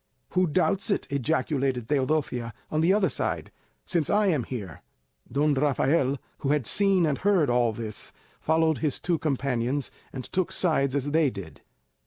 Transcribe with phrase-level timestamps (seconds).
[0.29, 3.51] "Who doubts it," ejaculated Teodosia, on the other side,
[3.85, 4.81] "since I am here?"
[5.31, 10.51] Don Rafael, who had seen and heard all this, followed his two companions, and took
[10.51, 11.61] sides as they did.